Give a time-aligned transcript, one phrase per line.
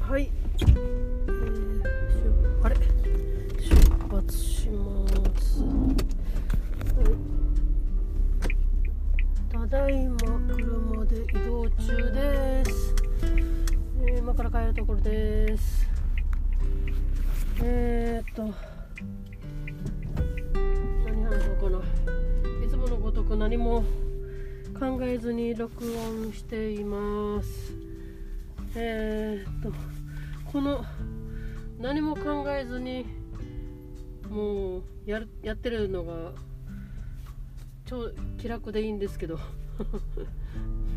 [0.00, 0.30] はい、
[0.60, 1.82] えー、
[2.62, 2.76] あれ？
[3.58, 3.74] 出
[4.10, 5.06] 発しま
[5.40, 5.62] す。
[5.62, 5.66] は
[7.04, 7.14] い。
[9.50, 10.16] ただいま
[10.54, 12.94] 車で移動中です、
[14.02, 15.88] えー、今から帰るところです。
[17.62, 18.42] えー、っと
[21.06, 21.78] 何話そうかな。
[22.64, 23.84] いつものごとく何も
[24.78, 27.72] 考えずに録音しています。
[28.74, 29.72] えー、っと
[30.50, 30.84] この
[31.78, 33.06] 何も考えずに
[34.30, 36.32] もうややってるのが
[37.84, 39.38] 超気楽でいいんですけど。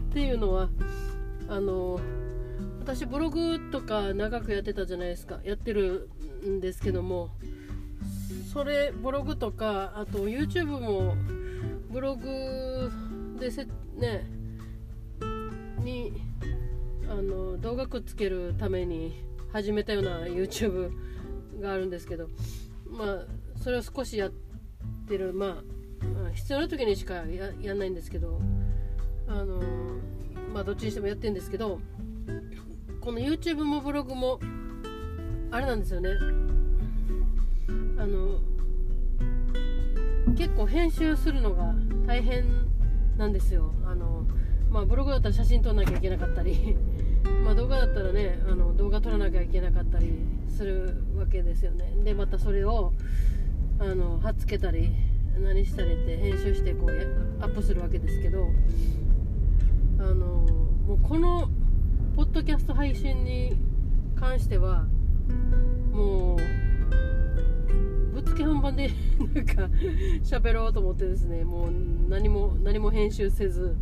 [0.09, 0.69] っていうのは
[1.49, 1.99] あの
[2.79, 5.41] 私ブログとか長くやってたじゃないですか。
[5.43, 6.09] やってる
[6.47, 7.31] んですけども。
[8.53, 11.15] それブログとかあと YouTube も
[11.91, 12.89] ブログ
[13.37, 13.65] でせ
[13.97, 14.25] ね
[15.83, 16.13] に
[17.17, 20.91] あの動画くっつけるために始めたような YouTube
[21.61, 22.27] があるんですけど
[22.89, 23.25] まあ
[23.63, 24.31] それを少しやっ
[25.07, 25.63] てるま
[26.27, 28.41] あ必要な時にしかややんないんですけど
[29.27, 29.61] あの
[30.53, 31.79] まあどっちにしてもやってるんですけど
[32.99, 34.39] この YouTube もブログも
[35.51, 36.09] あれなんですよね。
[37.97, 38.41] あの
[40.35, 41.73] 結構編集するのが
[42.05, 42.43] 大変
[43.17, 43.73] なんですよ。
[43.85, 44.27] あの
[44.75, 46.75] まあブログだったら写真撮らなきゃいけなかったり
[47.45, 50.11] ま動画だったらねあの動画撮らなきゃいけなかったり
[50.49, 51.93] するわけですよね。
[52.03, 52.91] でまたそれを
[53.79, 54.89] あの貼っつけたり
[55.41, 56.89] 何したりって編集してこう
[57.41, 58.49] アップするわけですけど
[59.97, 60.45] あの
[60.85, 61.49] もうこの
[62.17, 63.53] ポッドキャスト配信に
[64.17, 64.87] 関しては
[65.93, 66.39] もう
[68.13, 68.91] ぶっつけ本番で
[69.33, 69.69] なんか
[70.21, 71.71] 喋ろうと思ってですねもう
[72.09, 73.77] 何も何も編集せず、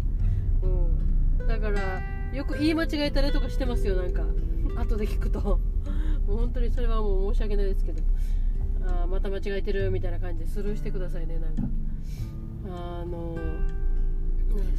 [1.47, 2.01] だから
[2.33, 4.23] よく言い間違えたりとかしてますよなんか。
[4.75, 5.59] 後で聞くと。
[6.27, 8.01] もう本当にそれはもう申し訳ないですけど。
[8.85, 11.63] あまた間違えてるみたいな感じでスルーしてくださいねなんか。
[12.69, 13.37] あの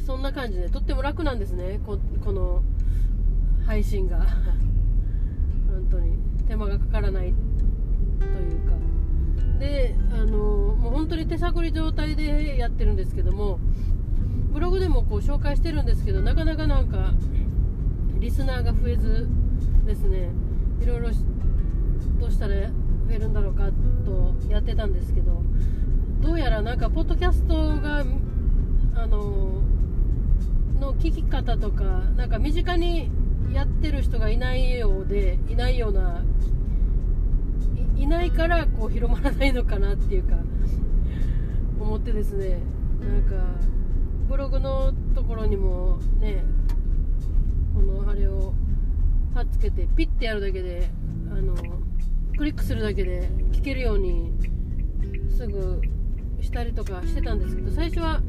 [0.05, 1.79] そんな感じでとっても楽なんですね。
[1.85, 2.63] ここの
[3.65, 4.25] 配信が。
[5.67, 6.17] 本当に
[6.47, 7.33] 手間がかからない
[8.19, 8.75] というか。
[9.59, 13.59] であのもう本当に手探り状態でやってるんですけども
[14.55, 17.11] ブログでもこう紹介してるんですけどなかなかなんか
[18.19, 19.27] リスナーが増えず
[19.85, 20.29] ですね
[20.81, 21.09] いろいろ
[22.21, 22.71] どうしたら増
[23.11, 23.69] えるんだろうか
[24.05, 25.43] とやってたんですけど
[26.21, 28.05] どうやらなんかポッドキャストが
[28.95, 29.61] あの
[30.79, 31.83] の聞き方とか
[32.15, 33.09] なんか身近に
[33.51, 36.23] やってる人がいないようでいないような
[37.97, 40.37] いいないからこう広まらないのかなっていうか
[41.77, 42.59] 思ってですね
[43.01, 43.75] なんか
[44.27, 46.43] ブログのところにもね
[47.73, 48.53] このあれを
[49.33, 50.89] 貼っつけてピッてやるだけで
[51.31, 51.55] あの
[52.37, 54.31] クリックするだけで聞けるように
[55.35, 55.81] すぐ
[56.41, 58.21] したりとかしてたんですけど最初は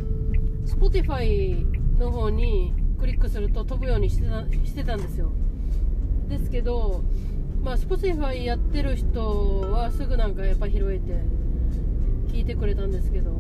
[0.65, 1.65] Spotify
[1.99, 5.31] の方にクリックすると飛ぶようにしてたしてたんですよ。
[6.29, 7.03] ですけど
[7.63, 13.31] まあ Spotify やってる人はすぐなんかやっぱ拾えて聞いてくれたんですけど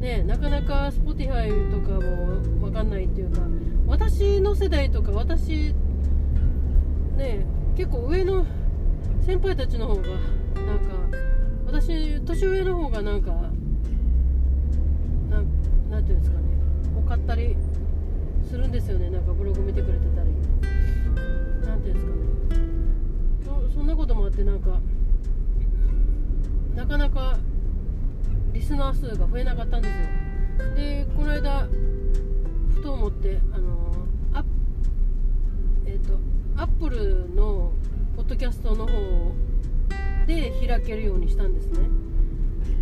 [0.00, 3.40] ねなかなか Spotify とかも分かんないっていうか
[3.86, 5.74] 私の世代とか私
[7.16, 7.44] ね
[7.76, 8.46] 結構上の
[9.24, 10.18] 先輩たちの方がなん
[10.80, 11.18] か
[11.66, 13.30] 私年上の方がなんか
[15.30, 16.44] なんなんていうんですかね
[17.04, 17.56] 多かったり
[18.48, 20.30] するんですよねなんかブログ見てくれてたり。
[21.66, 22.12] なんていうんですか
[22.56, 23.68] ね。
[23.68, 24.80] そそんなこともあってなんか
[26.74, 27.38] なかなか
[28.60, 30.74] リスナー数が増えなかったんですよ。
[30.74, 31.66] でこの間
[32.74, 34.44] ふと思ってあのアッ
[35.86, 36.18] えっ、と
[36.58, 37.72] アップルの
[38.14, 38.92] ポッドキャストの方
[40.26, 41.78] で開けるようにしたんですね。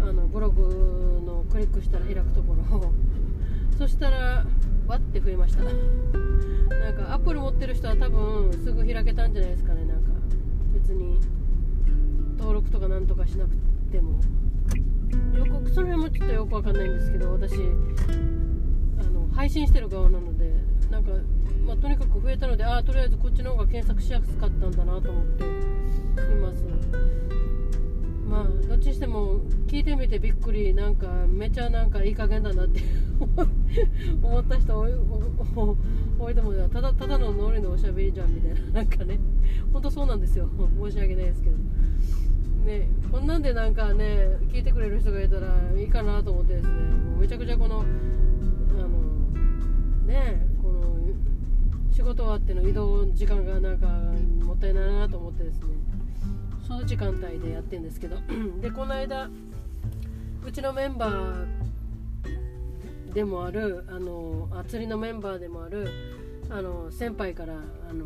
[0.01, 2.93] あのブログのクリックしたら開くところを。
[3.79, 4.45] そしたら
[4.89, 5.63] わって増えました。
[5.63, 9.85] なんかアップル持ってる人は多分すぐ開けたんじゃないですかね。
[9.85, 10.11] なんか
[10.75, 11.21] 別に
[12.37, 13.51] 登録とかなんとかしなく
[13.93, 14.19] ても。
[15.35, 17.59] よくその辺もちょっとよくわかんないんですけど私あ
[19.11, 20.53] の配信してる側なので
[20.91, 21.13] なんか、
[21.67, 25.47] まあ、とにかく増えたのでああとりあえずこっちの方が検索しやすかったんだなと思ってい
[26.37, 26.65] ます。
[28.29, 32.83] まあどっちにしても聞いてみてびっくりなんかめちゃなんかいい加減だなって
[34.23, 34.93] 思った人多い
[36.19, 36.55] 多いと思う。
[36.55, 39.19] よただただのノリのおしゃべりじゃんみたいななんかね。
[39.73, 40.49] 本当そうなんですよ。
[40.79, 41.57] 申し訳ないですけど。
[42.69, 46.73] ねこんなんでなんかね聞いてくれる人がいたらいいかなと思ってですね。
[46.73, 48.87] もうめちゃくちゃこのあの
[50.07, 50.99] ねこの
[51.91, 53.87] 仕事終わっての移動時間がなんか
[54.45, 55.67] もったいないなと思ってですね。
[56.67, 58.19] その時間帯でやってるんですけど。
[58.61, 59.31] でこの間
[60.47, 61.47] うちのメンバー
[63.15, 65.89] でもあるあの釣りのメンバーでもある
[66.51, 67.55] あの先輩から
[67.89, 68.05] あの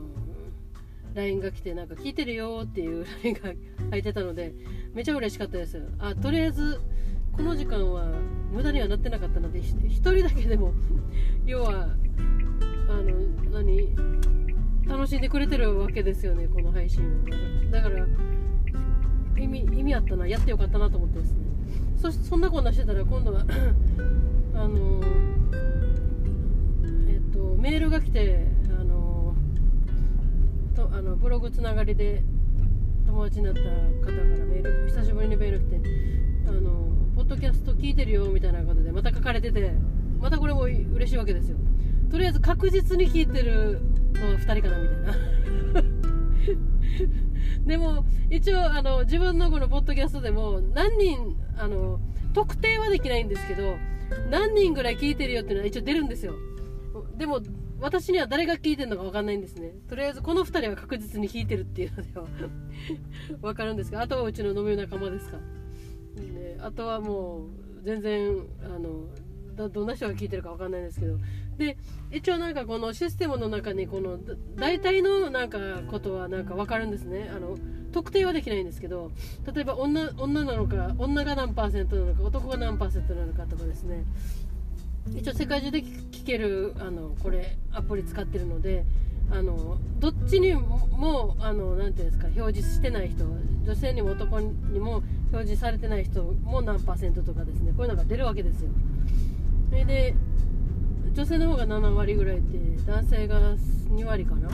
[1.15, 3.53] LINE が来てなんか聞いてるよっていう LINE が
[3.93, 4.55] 入ってたので
[4.95, 5.87] めちゃ嬉しかったです。
[5.99, 6.81] あとりあえず
[7.31, 8.07] この時間は
[8.51, 10.73] 無駄にはなってなかったので1人だけでも
[11.45, 11.91] 要は
[12.89, 13.95] あの何
[14.87, 18.07] 楽しんでくれてるわけですよねこの配信をだから
[19.39, 21.39] 意味意味あったなやってよかったなと思ってですね。
[21.97, 23.45] そそんなこんなしてたら今度は
[24.55, 25.03] あの
[27.09, 29.35] えっとメールが来てあの
[30.75, 32.25] とあのブログつながりで
[33.13, 35.81] 友達になった方からメール久しぶりにメール来て
[36.49, 39.71] あのポッドキャスト聞いてるよみたいなことでまた書かれてて
[40.19, 41.59] またこれも嬉しいわけですよ。
[42.11, 43.83] とりあえず確実に聞いてる
[44.15, 45.83] のは2人かなみたいな。
[47.67, 52.01] でも一応あの自分のこのポッドキャストでも何人あの
[52.33, 53.77] 特定はできないんですけど
[54.31, 56.33] 何人ぐらい聞いてるよっていうのは一応出るんですよ。
[57.19, 57.43] でも
[57.83, 59.73] 私には誰が聞いてるのか分かんないんですね。
[59.89, 62.27] とりあえずこの2人は確実に聞いてるっていうのでは
[63.43, 65.39] 分かるんですがあとはうちの飲み仲間ですか。
[66.17, 71.19] であとはもう全然あのどんな人が聞いてるか分かんないんですけど。
[71.59, 71.77] で
[72.11, 74.19] 一応なんかこのシステムの中にこの
[74.57, 75.59] 大体のなんか
[75.91, 77.31] ことはなんか分かるんですね。
[77.35, 77.59] あの
[77.93, 79.11] 特定はできないんですけど
[79.53, 84.05] 例えば女女なのか女が何パーセントなのか男が何パーセントなのかとかですね。
[85.17, 88.85] 一応世界中で聞けるあのこれアプリ使ってるので
[89.31, 93.25] あのどっちにもあのなていうんですか表示してない人
[93.65, 95.03] 女性にも男にも
[95.33, 98.71] 表示されてない人も何パーセントとかですねこういうのが出るわけですよ。
[99.71, 100.15] それで
[101.15, 103.41] 女性の方が7割ぐらいって男性が
[103.91, 104.51] 2割かな？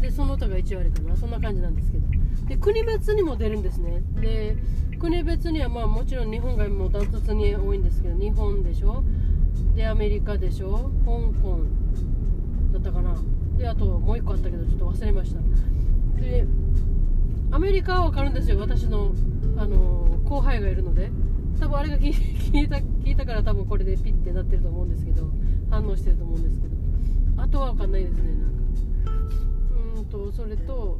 [0.00, 1.16] でその他が1割かな？
[1.16, 2.04] そんな感じなんですけど。
[2.48, 4.02] で国別にも出るんですね。
[4.20, 4.56] で
[4.98, 9.04] 国別にはまあもちろん日本がもうダントツに多いんですけど日本でしょ？
[9.74, 10.90] でアメリカでしょ？
[11.04, 11.12] 香
[11.42, 11.60] 港
[12.72, 13.14] だったかな？
[13.58, 15.40] であともう1個あったけどちょっと忘れました。
[16.20, 16.46] で
[17.50, 18.58] アメリカは分かるんですよ。
[18.58, 19.12] 私の、
[19.56, 21.10] あの後輩がいるので。
[21.58, 22.12] 多分あれが聞い
[22.70, 25.28] た聞いたから多分これでピッてなってると思うんですけど。
[25.68, 26.74] 反応してると思うんですけど。
[27.42, 29.12] あとは分かんないですねなんか。
[29.98, 30.98] うんとそれと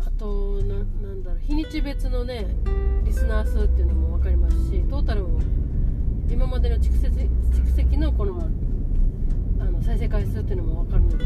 [0.00, 1.40] あとななんだろう。
[1.40, 2.46] 日にち別のね
[3.04, 5.40] リスナー数っていうのも分かりますしトータルも
[6.30, 7.14] 今までの蓄積
[7.52, 8.48] 蓄積のこの
[9.58, 11.24] あの再生回数っていうのも分かるので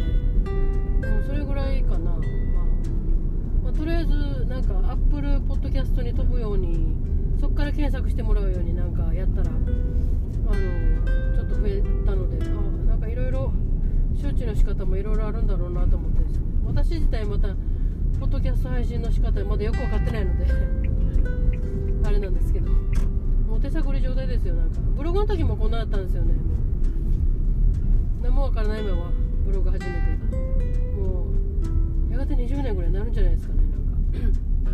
[1.08, 2.16] もうそれぐらいかな、まあ、
[3.64, 6.94] まあ、とりあえずなんかアップルポッドキャストに飛ぶように
[7.40, 12.48] そこから検索してもらうようになんかやったらあのちょっと増えたのであ
[12.88, 13.52] なんかいろいろ
[14.14, 16.20] 周知の仕方もいろいろあるんだろうなと思って
[16.66, 17.48] 私自体また
[18.18, 20.79] ポッドキャスト配信の仕方まだよく分かってないので
[23.62, 24.80] 手探り状態ですよなんか。
[24.96, 26.32] ブログの時もこんなだったんですよね。
[26.34, 26.40] も
[28.20, 29.12] う何も分からないまま
[29.44, 30.36] ブログ始めて。
[30.96, 31.26] も
[32.08, 34.70] うやがて20年ぐらいになるんじゃないですかねなんか。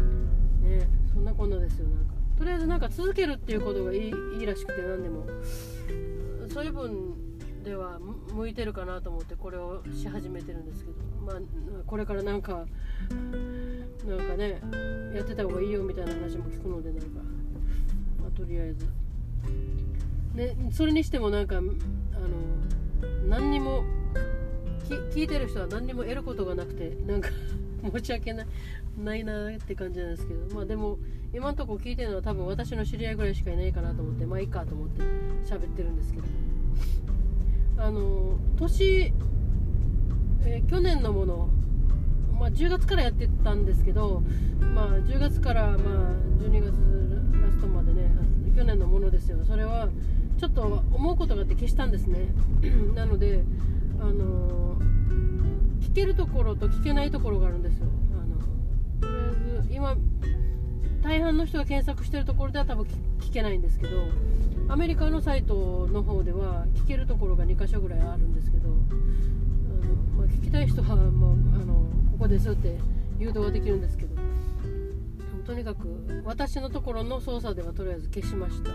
[0.62, 2.14] ねそんなこんなですよなんか。
[2.38, 5.26] とりあえずなんか続けるっていうことがいいいいらしくて何でも。
[6.52, 7.14] そういう分
[7.64, 7.98] では
[8.32, 10.96] 向いてるかなと思ってこれをし始めてるんですけど。
[11.26, 11.36] まあ
[11.86, 12.66] これからなんか
[14.06, 14.60] なんかね
[15.14, 17.20] やってた方がいいよみたいな話も聞くのでなんか、
[18.36, 18.86] とりあえず。
[20.34, 21.72] ねそれにしてもなんかあの
[23.28, 23.84] 何にも
[25.14, 27.30] 聞いてる人は何にも得ることがなくてなんか
[27.92, 28.46] 申し訳ない
[29.02, 30.54] ないなって感じなんですけど。
[30.54, 30.98] まあでも
[31.34, 35.02] 今んとこ聞いてるのは多分私の知り合いぐらいしかいないかなと思ってまあいいかと思って
[35.44, 36.26] 喋ってるんですけど。
[37.78, 39.12] あの年、
[40.44, 41.48] えー、去年のもの、
[42.38, 44.22] まあ、10月からやってたんですけど、
[44.74, 45.78] まあ、10月からまあ
[46.40, 46.72] 12月
[47.42, 47.92] ラストまで
[48.56, 49.44] 去年のものですよ。
[49.46, 49.88] それは
[50.38, 52.28] ちょっと思うことがあって消したんですね。
[52.96, 53.44] なので
[54.00, 54.78] あの
[55.80, 57.86] 聞けるところと聞けないところがあるんですよ。
[58.12, 58.36] あの
[59.00, 59.96] とりあえず今
[61.02, 62.86] 大半の人が検索してるところでは多分
[63.20, 64.08] 聞けないんですけど
[64.68, 68.76] アメリカのサイトの方では聞けるところが2箇所ぐらいあるんですけどあの、
[70.18, 71.74] まあ、聞きたい人はもうあの
[72.12, 72.78] ここですって
[73.18, 74.15] 誘導はできるんですけど
[75.46, 78.74] とにかく私のところの操作ではとりあえず消しました、え、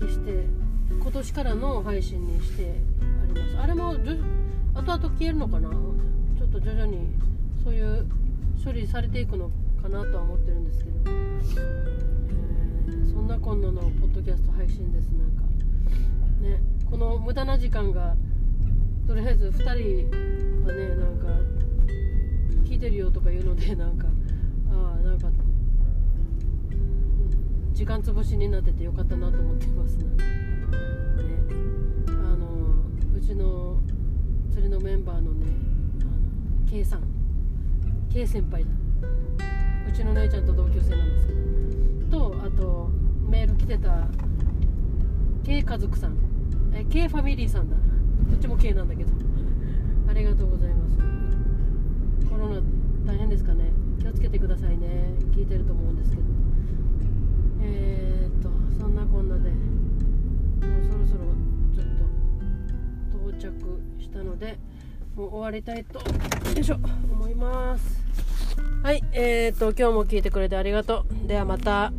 [0.00, 0.44] 消して
[1.00, 2.74] 今年からの配信にして
[3.22, 3.56] あります。
[3.58, 3.92] あれも
[4.74, 5.70] 後々消えるのかな？
[5.70, 6.98] ちょっと徐々に
[7.62, 8.06] そういう
[8.64, 9.48] 処理されていくの
[9.80, 10.90] かなとは思ってるんですけど。
[11.06, 11.10] え
[13.12, 15.42] そんなこんなのポッドキャスト配信ですなんか。
[16.42, 16.60] ね
[16.90, 18.16] この無駄な時間が
[19.06, 20.10] とりあえず2人
[20.66, 21.28] がねなんか
[22.68, 24.08] 聞いてるよとか言うのでなんか。
[24.76, 25.28] ああなんか
[27.72, 30.04] 時間潰しになっててよかったなと思ってますね。
[30.04, 30.12] ね。
[32.08, 32.46] あの
[33.14, 33.80] うちの
[34.50, 35.46] 釣りのメンバーのね
[36.00, 36.10] あの
[36.70, 37.02] K さん。
[38.12, 38.70] K 先輩だ。
[39.88, 41.32] うちの姉ちゃんと同級生なんですけ
[42.10, 42.30] ど。
[42.30, 42.90] とあと
[43.28, 44.08] メール来てた
[45.44, 46.16] K 家族さん。
[46.74, 47.76] え K ファミリーさんだ。
[48.30, 49.10] どっちも K なんだけど。
[50.08, 50.96] ありがとうございます。
[52.30, 52.62] コロナ
[53.04, 53.70] 大変ですかね。
[54.06, 54.86] 気をつけてくださいね。
[55.34, 56.22] 聞いてると思うんですけど。
[57.60, 58.48] えー、っと
[58.80, 59.56] そんなこんなでも
[60.80, 61.24] うそろそろ
[61.74, 61.86] ちょっ
[63.32, 64.58] と到着したので
[65.16, 66.04] もう終わりたいとよ
[66.60, 66.76] いしょ
[67.10, 68.00] 思います。
[68.84, 71.26] はいえー、っと今日も聞いてくれてありがとう。
[71.26, 71.92] ではまた。